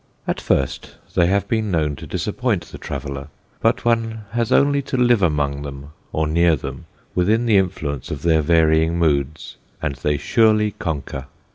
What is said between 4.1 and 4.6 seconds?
has